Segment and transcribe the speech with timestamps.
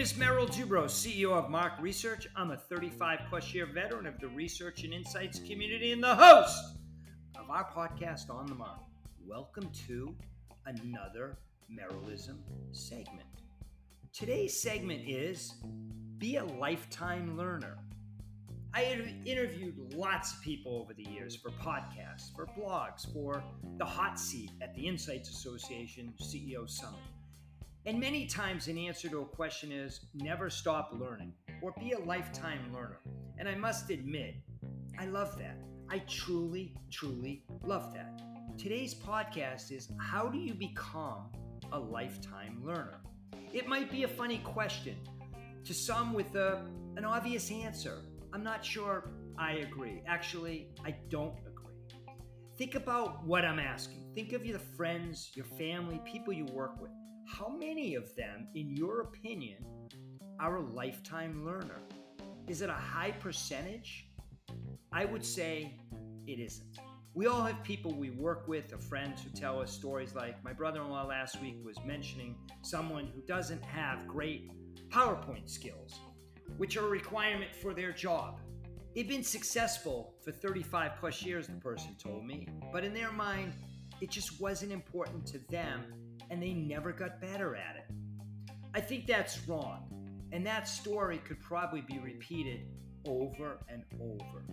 [0.00, 2.26] Dubrow, CEO of M/A/R/C Research.
[2.34, 6.78] I'm a 35 plus year veteran of the research and insights community and the host
[7.38, 8.80] of our podcast on the Mark.
[9.26, 10.16] Welcome to
[10.64, 11.36] another
[11.70, 12.38] Merrillism
[12.72, 13.28] segment.
[14.14, 15.56] Today's segment is
[16.16, 17.76] Be a Lifetime Learner.
[18.72, 23.44] I have interviewed lots of people over the years for podcasts, for blogs, for
[23.76, 27.00] the hot seat at the Insights Association CEO Summit.
[27.86, 31.98] And many times, an answer to a question is never stop learning or be a
[31.98, 33.00] lifetime learner.
[33.38, 34.34] And I must admit,
[34.98, 35.56] I love that.
[35.88, 38.20] I truly, truly love that.
[38.58, 41.30] Today's podcast is how do you become
[41.72, 43.00] a lifetime learner?
[43.54, 44.96] It might be a funny question
[45.64, 46.66] to some with a,
[46.96, 48.02] an obvious answer.
[48.34, 50.02] I'm not sure I agree.
[50.06, 51.74] Actually, I don't agree.
[52.58, 54.04] Think about what I'm asking.
[54.14, 56.90] Think of your friends, your family, people you work with.
[57.38, 59.64] How many of them, in your opinion,
[60.40, 61.80] are a lifetime learner?
[62.48, 64.08] Is it a high percentage?
[64.92, 65.78] I would say
[66.26, 66.78] it isn't.
[67.14, 70.52] We all have people we work with or friends who tell us stories like my
[70.52, 74.50] brother in law last week was mentioning someone who doesn't have great
[74.90, 75.94] PowerPoint skills,
[76.56, 78.40] which are a requirement for their job.
[78.94, 83.54] They've been successful for 35 plus years, the person told me, but in their mind,
[84.00, 85.84] it just wasn't important to them
[86.30, 87.94] and they never got better at it.
[88.74, 89.86] I think that's wrong.
[90.32, 92.66] And that story could probably be repeated
[93.06, 94.44] over and over.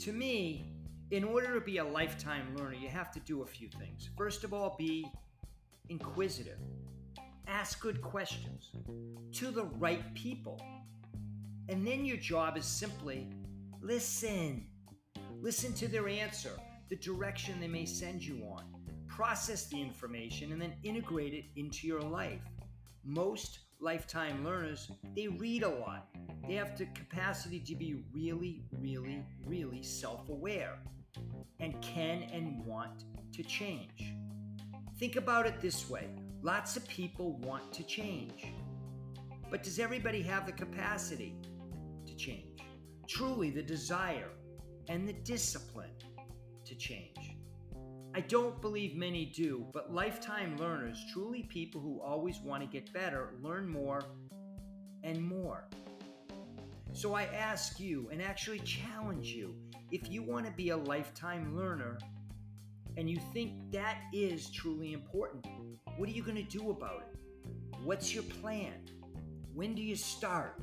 [0.00, 0.72] To me,
[1.10, 4.08] in order to be a lifetime learner, you have to do a few things.
[4.16, 5.10] First of all, be
[5.88, 6.58] inquisitive,
[7.48, 8.70] ask good questions
[9.32, 10.60] to the right people.
[11.68, 13.28] And then your job is simply
[13.80, 14.66] listen.
[15.40, 16.52] Listen to their answer,
[16.88, 18.75] the direction they may send you on
[19.16, 22.42] process the information, and then integrate it into your life.
[23.02, 26.08] Most lifetime learners, they read a lot.
[26.46, 30.78] They have the capacity to be really, really, really self aware
[31.60, 34.12] and can and want to change.
[34.98, 36.10] Think about it this way
[36.42, 38.52] lots of people want to change.
[39.50, 41.34] But does everybody have the capacity
[42.06, 42.60] to change?
[43.08, 44.28] Truly, the desire
[44.88, 45.96] and the discipline
[46.66, 47.36] to change.
[48.16, 52.90] I don't believe many do, but lifetime learners, truly people who always want to get
[52.94, 54.00] better, learn more
[55.02, 55.68] and more.
[56.94, 59.54] So I ask you and actually challenge you
[59.92, 61.98] if you want to be a lifetime learner
[62.96, 65.46] and you think that is truly important,
[65.98, 67.46] what are you going to do about it?
[67.84, 68.72] What's your plan?
[69.52, 70.58] When do you start?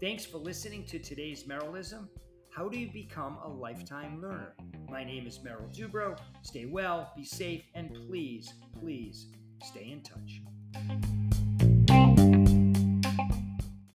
[0.00, 2.08] Thanks for listening to today's Merrillism.
[2.54, 4.52] How do you become a lifetime learner?
[4.90, 6.18] My name is Merrill Dubrow.
[6.42, 9.28] Stay well, be safe, and please, please
[9.62, 10.42] stay in touch.